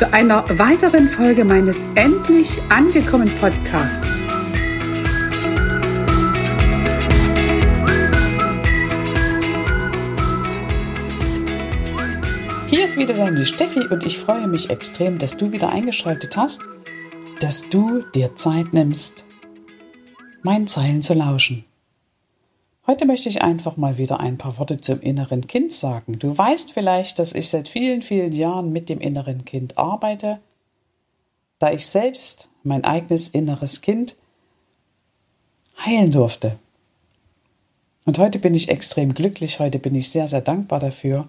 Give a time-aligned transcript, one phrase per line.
[0.00, 4.22] zu einer weiteren Folge meines Endlich angekommen Podcasts.
[12.68, 16.62] Hier ist wieder deine Steffi und ich freue mich extrem, dass du wieder eingeschaltet hast,
[17.40, 19.26] dass du dir Zeit nimmst,
[20.42, 21.66] meinen Zeilen zu lauschen.
[22.90, 26.18] Heute möchte ich einfach mal wieder ein paar Worte zum inneren Kind sagen.
[26.18, 30.40] Du weißt vielleicht, dass ich seit vielen, vielen Jahren mit dem inneren Kind arbeite,
[31.60, 34.16] da ich selbst mein eigenes inneres Kind
[35.78, 36.58] heilen durfte.
[38.06, 41.28] Und heute bin ich extrem glücklich, heute bin ich sehr, sehr dankbar dafür.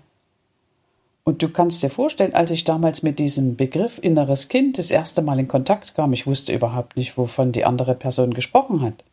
[1.24, 5.22] Und du kannst dir vorstellen, als ich damals mit diesem Begriff inneres Kind das erste
[5.22, 9.04] Mal in Kontakt kam, ich wusste überhaupt nicht, wovon die andere Person gesprochen hat.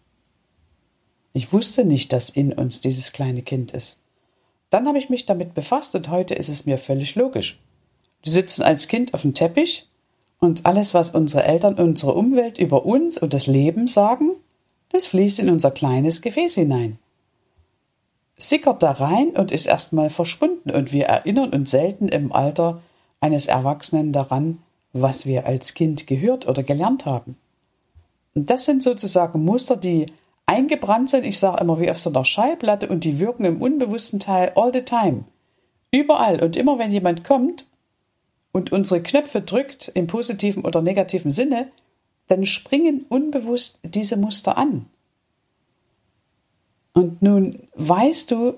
[1.39, 4.01] Ich wusste nicht, dass in uns dieses kleine Kind ist.
[4.71, 7.61] Dann habe ich mich damit befasst und heute ist es mir völlig logisch.
[8.25, 9.87] Wir sitzen als Kind auf dem Teppich
[10.41, 14.33] und alles, was unsere Eltern, unsere Umwelt über uns und das Leben sagen,
[14.89, 16.99] das fließt in unser kleines Gefäß hinein.
[18.37, 22.83] Sickert da rein und ist erstmal verschwunden und wir erinnern uns selten im Alter
[23.21, 24.59] eines Erwachsenen daran,
[24.93, 27.37] was wir als Kind gehört oder gelernt haben.
[28.35, 30.07] Und das sind sozusagen Muster, die
[30.49, 34.19] eingebrannt sind, ich sage immer wie auf so einer Schallplatte und die wirken im unbewussten
[34.19, 35.25] Teil all the time.
[35.91, 37.67] Überall und immer wenn jemand kommt
[38.53, 41.69] und unsere Knöpfe drückt im positiven oder negativen Sinne,
[42.29, 44.87] dann springen unbewusst diese Muster an.
[46.95, 48.55] Und nun weißt du,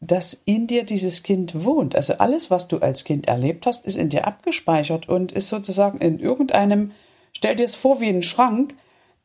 [0.00, 1.96] dass in dir dieses Kind wohnt.
[1.96, 5.98] Also alles, was du als Kind erlebt hast, ist in dir abgespeichert und ist sozusagen
[5.98, 6.92] in irgendeinem,
[7.32, 8.74] stell dir es vor wie ein Schrank,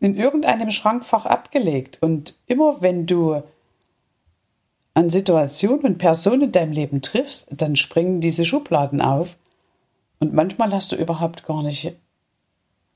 [0.01, 1.99] in irgendeinem Schrankfach abgelegt.
[2.01, 3.41] Und immer wenn du
[4.93, 9.37] an Situationen und Personen in deinem Leben triffst, dann springen diese Schubladen auf.
[10.19, 11.93] Und manchmal hast du überhaupt gar nicht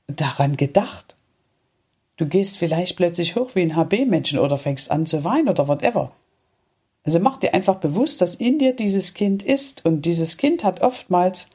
[0.08, 1.16] daran gedacht.
[2.16, 6.12] Du gehst vielleicht plötzlich hoch wie ein HB-Menschen oder fängst an zu weinen oder whatever.
[7.04, 10.80] Also mach dir einfach bewusst, dass in dir dieses Kind ist und dieses Kind hat
[10.80, 11.48] oftmals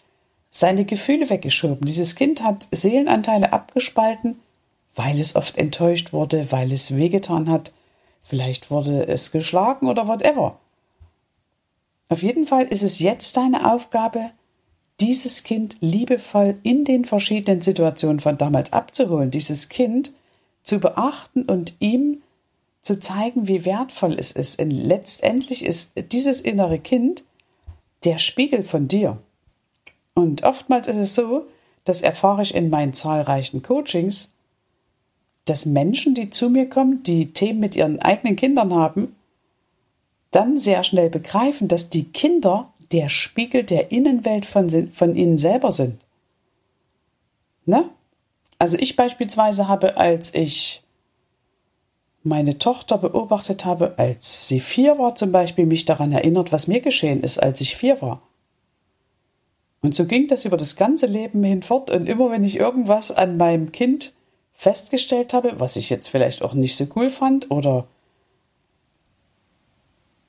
[0.49, 1.85] seine Gefühle weggeschoben.
[1.85, 4.39] Dieses Kind hat Seelenanteile abgespalten
[4.95, 7.73] weil es oft enttäuscht wurde, weil es wehgetan hat,
[8.23, 10.59] vielleicht wurde es geschlagen oder whatever.
[12.09, 14.31] Auf jeden Fall ist es jetzt deine Aufgabe,
[14.99, 20.13] dieses Kind liebevoll in den verschiedenen Situationen von damals abzuholen, dieses Kind
[20.63, 22.21] zu beachten und ihm
[22.81, 24.59] zu zeigen, wie wertvoll es ist.
[24.59, 27.23] Und letztendlich ist dieses innere Kind
[28.03, 29.17] der Spiegel von dir.
[30.13, 31.47] Und oftmals ist es so,
[31.85, 34.30] das erfahre ich in meinen zahlreichen Coachings,
[35.45, 39.15] dass Menschen, die zu mir kommen, die Themen mit ihren eigenen Kindern haben,
[40.31, 45.71] dann sehr schnell begreifen, dass die Kinder der Spiegel der Innenwelt von, von ihnen selber
[45.71, 45.99] sind.
[47.65, 47.89] Ne?
[48.59, 50.81] Also ich beispielsweise habe, als ich
[52.23, 56.79] meine Tochter beobachtet habe, als sie vier war zum Beispiel, mich daran erinnert, was mir
[56.79, 58.21] geschehen ist, als ich vier war.
[59.81, 63.37] Und so ging das über das ganze Leben hinfort und immer wenn ich irgendwas an
[63.37, 64.13] meinem Kind
[64.61, 67.87] festgestellt habe, was ich jetzt vielleicht auch nicht so cool fand oder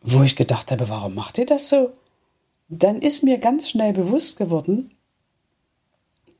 [0.00, 1.92] wo ich gedacht habe, warum macht ihr das so?
[2.70, 4.90] Dann ist mir ganz schnell bewusst geworden,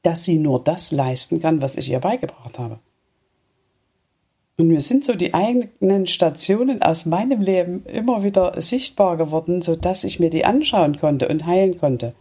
[0.00, 2.78] dass sie nur das leisten kann, was ich ihr beigebracht habe.
[4.56, 9.76] Und mir sind so die eigenen Stationen aus meinem Leben immer wieder sichtbar geworden, so
[9.76, 12.14] dass ich mir die anschauen konnte und heilen konnte.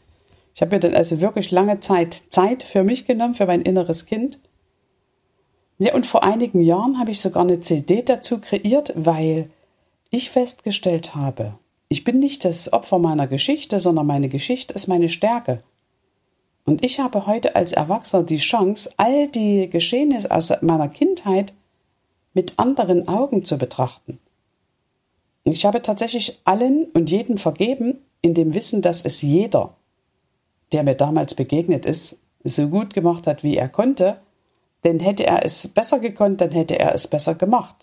[0.54, 4.06] Ich habe mir dann also wirklich lange Zeit Zeit für mich genommen, für mein inneres
[4.06, 4.42] Kind.
[5.82, 9.50] Ja, und vor einigen Jahren habe ich sogar eine CD dazu kreiert, weil
[10.12, 11.56] ich festgestellt habe,
[11.90, 15.64] ich bin nicht das Opfer meiner Geschichte, sondern meine Geschichte ist meine Stärke.
[16.66, 21.56] Und ich habe heute als Erwachsener die Chance, all die Geschehnisse aus meiner Kindheit
[22.36, 24.20] mit anderen Augen zu betrachten.
[25.46, 29.76] Ich habe tatsächlich allen und jeden vergeben, in dem Wissen, dass es jeder,
[30.74, 34.22] der mir damals begegnet ist, so gut gemacht hat, wie er konnte,
[34.84, 37.76] denn hätte er es besser gekonnt, dann hätte er es besser gemacht.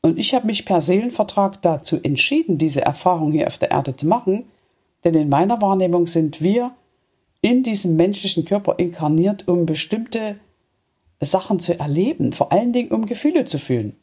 [0.00, 4.06] Und ich habe mich per Seelenvertrag dazu entschieden, diese Erfahrung hier auf der Erde zu
[4.06, 4.46] machen,
[5.04, 6.72] denn in meiner Wahrnehmung sind wir
[7.40, 10.36] in diesem menschlichen Körper inkarniert, um bestimmte
[11.20, 13.96] Sachen zu erleben, vor allen Dingen um Gefühle zu fühlen.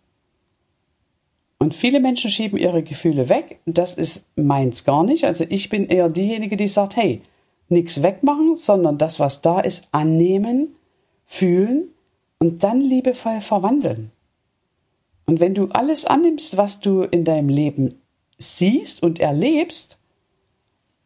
[1.57, 3.59] Und viele Menschen schieben ihre Gefühle weg.
[3.65, 5.25] Das ist meins gar nicht.
[5.25, 7.21] Also ich bin eher diejenige, die sagt, hey,
[7.68, 10.75] nichts wegmachen, sondern das, was da ist, annehmen,
[11.29, 11.89] fühlen
[12.39, 14.11] und dann liebevoll verwandeln.
[15.27, 18.01] Und wenn du alles annimmst, was du in deinem Leben
[18.39, 19.99] siehst und erlebst,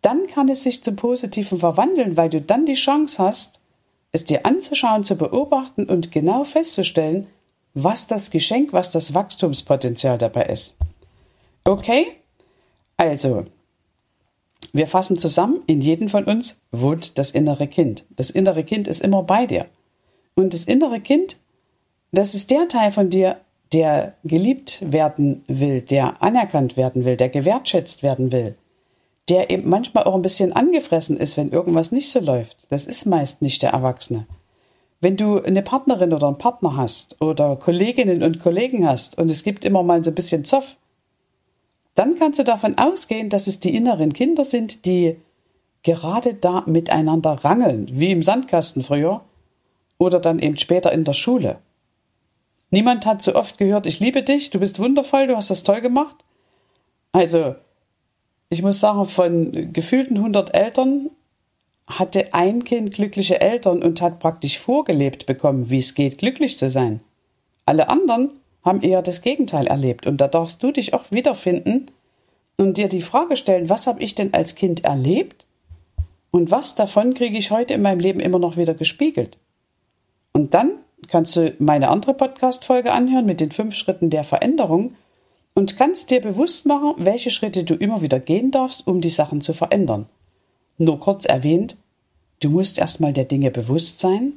[0.01, 3.59] dann kann es sich zum Positiven verwandeln, weil du dann die Chance hast,
[4.13, 7.27] es dir anzuschauen, zu beobachten und genau festzustellen,
[7.73, 10.75] was das Geschenk, was das Wachstumspotenzial dabei ist.
[11.65, 12.07] Okay?
[12.95, 13.45] Also,
[14.71, 18.05] wir fassen zusammen, in jedem von uns wohnt das innere Kind.
[18.15, 19.67] Das innere Kind ist immer bei dir.
[20.35, 21.37] Und das innere Kind,
[22.11, 23.37] das ist der Teil von dir,
[23.71, 28.55] der geliebt werden will, der anerkannt werden will, der gewertschätzt werden will,
[29.29, 32.67] der eben manchmal auch ein bisschen angefressen ist, wenn irgendwas nicht so läuft.
[32.69, 34.27] Das ist meist nicht der Erwachsene.
[35.01, 39.43] Wenn du eine Partnerin oder einen Partner hast oder Kolleginnen und Kollegen hast und es
[39.43, 40.77] gibt immer mal so ein bisschen Zoff,
[41.95, 45.17] dann kannst du davon ausgehen, dass es die inneren Kinder sind, die
[45.83, 49.21] gerade da miteinander rangeln, wie im Sandkasten früher
[49.97, 51.59] oder dann eben später in der Schule.
[52.71, 55.81] Niemand hat so oft gehört, ich liebe dich, du bist wundervoll, du hast das toll
[55.81, 56.15] gemacht.
[57.11, 57.55] Also,
[58.49, 61.09] ich muss sagen, von gefühlten 100 Eltern
[61.87, 66.69] hatte ein Kind glückliche Eltern und hat praktisch vorgelebt bekommen, wie es geht, glücklich zu
[66.69, 67.01] sein.
[67.65, 71.91] Alle anderen haben eher das Gegenteil erlebt und da darfst du dich auch wiederfinden
[72.57, 75.45] und dir die Frage stellen, was habe ich denn als Kind erlebt
[76.31, 79.37] und was davon kriege ich heute in meinem Leben immer noch wieder gespiegelt.
[80.33, 84.95] Und dann kannst du meine andere Podcast-Folge anhören mit den fünf Schritten der Veränderung
[85.53, 89.41] und kannst dir bewusst machen, welche Schritte du immer wieder gehen darfst, um die Sachen
[89.41, 90.07] zu verändern.
[90.77, 91.77] Nur kurz erwähnt,
[92.39, 94.33] du musst erstmal der Dinge bewusst sein,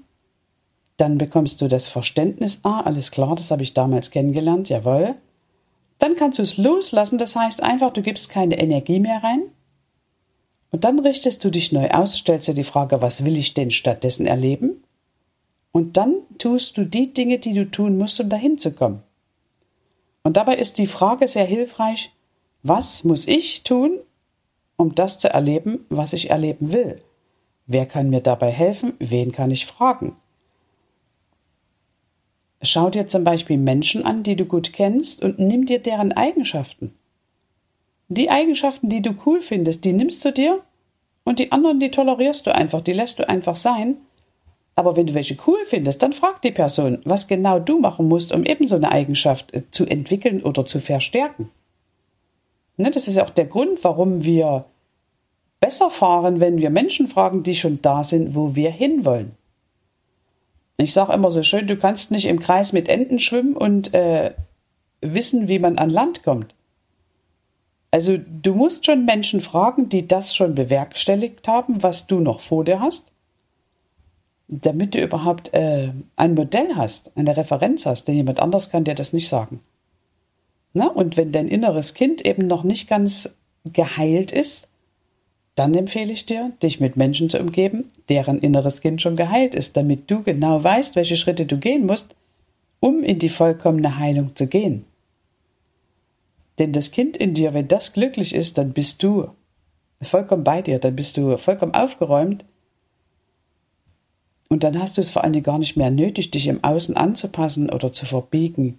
[0.98, 5.14] dann bekommst du das Verständnis, ah, alles klar, das habe ich damals kennengelernt, jawohl.
[5.98, 9.42] Dann kannst du es loslassen, das heißt einfach, du gibst keine Energie mehr rein.
[10.70, 13.70] Und dann richtest du dich neu aus, stellst dir die Frage, was will ich denn
[13.70, 14.82] stattdessen erleben?
[15.72, 19.02] Und dann tust du die Dinge, die du tun musst, um dahin zu kommen.
[20.22, 22.12] Und dabei ist die Frage sehr hilfreich,
[22.62, 24.00] was muss ich tun,
[24.76, 27.00] um das zu erleben, was ich erleben will?
[27.66, 28.94] Wer kann mir dabei helfen?
[28.98, 30.16] Wen kann ich fragen?
[32.62, 36.94] Schau dir zum Beispiel Menschen an, die du gut kennst, und nimm dir deren Eigenschaften.
[38.08, 40.62] Die Eigenschaften, die du cool findest, die nimmst du dir
[41.24, 43.96] und die anderen, die tolerierst du einfach, die lässt du einfach sein
[44.78, 48.30] aber wenn du welche cool findest, dann frag die Person, was genau du machen musst,
[48.30, 51.50] um eben so eine Eigenschaft äh, zu entwickeln oder zu verstärken.
[52.76, 54.66] Ne, das ist ja auch der Grund, warum wir
[55.60, 59.32] besser fahren, wenn wir Menschen fragen, die schon da sind, wo wir hinwollen.
[60.76, 64.32] Ich sage immer so schön, du kannst nicht im Kreis mit Enten schwimmen und äh,
[65.00, 66.54] wissen, wie man an Land kommt.
[67.90, 72.62] Also du musst schon Menschen fragen, die das schon bewerkstelligt haben, was du noch vor
[72.62, 73.10] dir hast
[74.48, 78.94] damit du überhaupt äh, ein Modell hast, eine Referenz hast, denn jemand anders kann dir
[78.94, 79.60] das nicht sagen.
[80.72, 83.34] Na, und wenn dein inneres Kind eben noch nicht ganz
[83.64, 84.68] geheilt ist,
[85.54, 89.76] dann empfehle ich dir, dich mit Menschen zu umgeben, deren inneres Kind schon geheilt ist,
[89.76, 92.14] damit du genau weißt, welche Schritte du gehen musst,
[92.78, 94.84] um in die vollkommene Heilung zu gehen.
[96.58, 99.30] Denn das Kind in dir, wenn das glücklich ist, dann bist du
[100.02, 102.44] vollkommen bei dir, dann bist du vollkommen aufgeräumt
[104.48, 107.70] Und dann hast du es vor allem gar nicht mehr nötig, dich im Außen anzupassen
[107.70, 108.78] oder zu verbiegen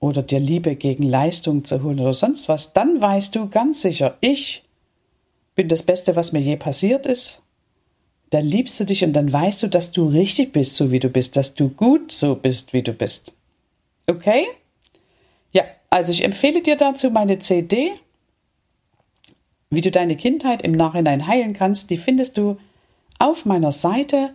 [0.00, 2.72] oder dir Liebe gegen Leistung zu holen oder sonst was.
[2.72, 4.64] Dann weißt du ganz sicher, ich
[5.54, 7.42] bin das Beste, was mir je passiert ist.
[8.30, 11.08] Dann liebst du dich und dann weißt du, dass du richtig bist, so wie du
[11.08, 13.32] bist, dass du gut so bist, wie du bist.
[14.06, 14.46] Okay?
[15.52, 17.92] Ja, also ich empfehle dir dazu meine CD,
[19.68, 21.90] wie du deine Kindheit im Nachhinein heilen kannst.
[21.90, 22.56] Die findest du
[23.18, 24.32] auf meiner Seite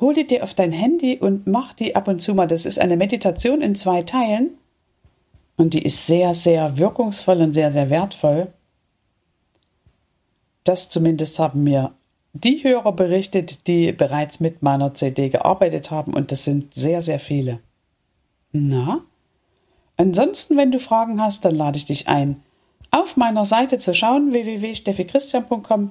[0.00, 2.46] Hol die dir auf dein Handy und mach die ab und zu mal.
[2.46, 4.50] Das ist eine Meditation in zwei Teilen.
[5.56, 8.52] Und die ist sehr, sehr wirkungsvoll und sehr, sehr wertvoll.
[10.64, 11.92] Das zumindest haben mir
[12.32, 16.14] die Hörer berichtet, die bereits mit meiner CD gearbeitet haben.
[16.14, 17.60] Und das sind sehr, sehr viele.
[18.52, 19.04] Na?
[20.00, 22.42] Ansonsten, wenn du Fragen hast, dann lade ich dich ein,
[22.90, 25.90] auf meiner Seite zu schauen, www.steffichristian.com,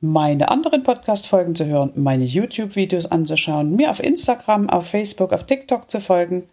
[0.00, 5.90] meine anderen Podcast-Folgen zu hören, meine YouTube-Videos anzuschauen, mir auf Instagram, auf Facebook, auf TikTok
[5.90, 6.48] zu folgen,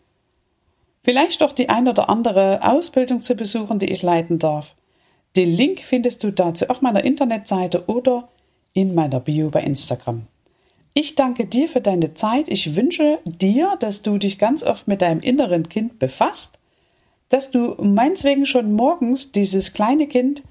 [1.06, 4.76] vielleicht auch die ein oder andere Ausbildung zu besuchen, die ich leiten darf.
[5.38, 8.28] Den Link findest du dazu auf meiner Internetseite oder
[8.74, 10.24] in meiner Bio bei Instagram.
[10.94, 12.50] Ich danke dir für deine Zeit.
[12.50, 16.60] Ich wünsche dir, dass du dich ganz oft mit deinem inneren Kind befasst
[17.30, 20.44] dass du meineswegen schon morgens dieses kleine Kind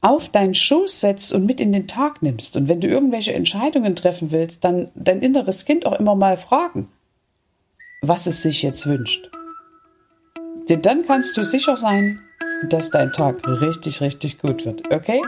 [0.00, 2.56] auf deinen Schoß setzt und mit in den Tag nimmst.
[2.56, 6.88] Und wenn du irgendwelche Entscheidungen treffen willst, dann dein inneres Kind auch immer mal fragen,
[8.02, 9.30] was es sich jetzt wünscht.
[10.68, 12.20] Denn dann kannst du sicher sein,
[12.68, 14.92] dass dein Tag richtig, richtig gut wird.
[14.92, 15.20] Okay?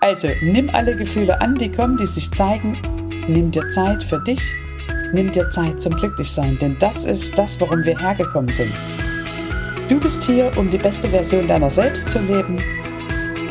[0.00, 2.78] Also nimm alle Gefühle an, die kommen, die sich zeigen.
[3.28, 4.40] Nimm dir Zeit für dich.
[5.12, 8.72] Nimm dir Zeit zum Glücklichsein, denn das ist das, warum wir hergekommen sind.
[9.90, 12.62] Du bist hier, um die beste Version deiner selbst zu leben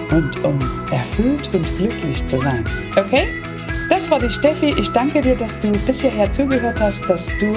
[0.09, 0.57] und um
[0.89, 2.63] erfüllt und glücklich zu sein.
[2.95, 3.27] Okay?
[3.89, 4.73] Das war die Steffi.
[4.79, 7.51] Ich danke dir, dass du bis hierher zugehört hast, dass du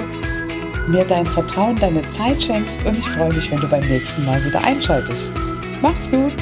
[0.89, 4.43] mir dein Vertrauen, deine Zeit schenkst und ich freue mich, wenn du beim nächsten Mal
[4.43, 5.31] wieder einschaltest.
[5.81, 6.35] Mach's gut!